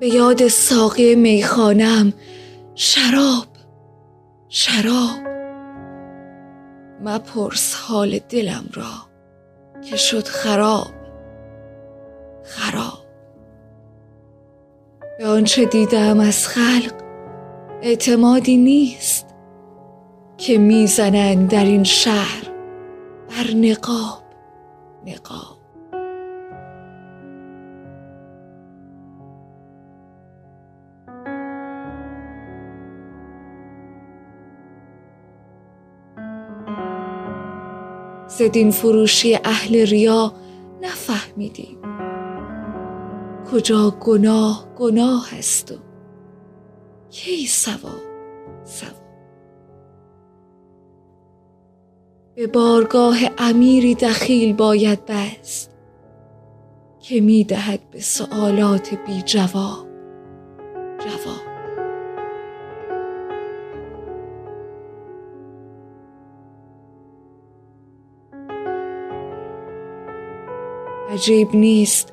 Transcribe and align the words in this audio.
به 0.00 0.08
یاد 0.08 0.48
ساقی 0.48 1.14
میخانم 1.14 2.12
شراب 2.74 3.46
شراب. 4.48 5.20
مپرس 7.04 7.74
حال 7.74 8.18
دلم 8.28 8.64
را 8.74 8.92
که 9.82 9.96
شد 9.96 10.24
خراب. 10.24 10.86
خراب. 12.44 13.06
به 15.18 15.26
آنچه 15.26 15.64
دیدم 15.64 16.20
از 16.20 16.48
خلق 16.48 16.94
اعتمادی 17.82 18.56
نیست 18.56 19.26
که 20.38 20.58
می‌زنند 20.58 21.50
در 21.50 21.64
این 21.64 21.84
شهر 21.84 22.42
بر 23.28 23.54
نقاب. 23.54 24.22
نقاب. 25.06 25.59
زدین 38.38 38.70
فروشی 38.70 39.34
اهل 39.34 39.76
ریا 39.76 40.32
نفهمیدیم 40.82 41.78
کجا 43.52 43.90
گناه 44.00 44.66
گناه 44.76 45.28
است 45.38 45.72
و 45.72 45.74
کی 47.10 47.46
سوا 47.46 47.90
سوا 48.64 49.00
به 52.34 52.46
بارگاه 52.46 53.16
امیری 53.38 53.94
دخیل 53.94 54.52
باید 54.52 55.06
بست 55.06 55.70
که 57.00 57.20
می‌دهد 57.20 57.90
به 57.90 58.00
سوالات 58.00 58.94
بی 59.06 59.22
جواب 59.22 59.86
جواب. 60.98 61.59
عجیب 71.12 71.48
نیست 71.54 72.12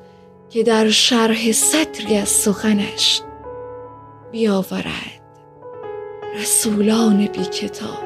که 0.50 0.62
در 0.62 0.88
شرح 0.90 1.52
سطری 1.52 2.16
از 2.16 2.28
سخنش 2.28 3.22
بیاورد 4.32 5.20
رسولان 6.40 7.26
بی 7.26 7.44
کتاب. 7.44 7.98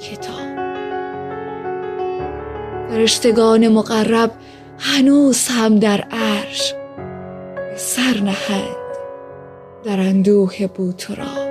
کتاب. 0.00 0.50
فرشتگان 2.88 3.68
مقرب 3.68 4.30
هنوز 4.78 5.48
هم 5.48 5.78
در 5.78 6.00
عرش 6.00 6.74
سر 7.76 8.20
نهند 8.20 8.76
در 9.84 10.00
اندوه 10.00 10.66
بوترا. 10.66 11.49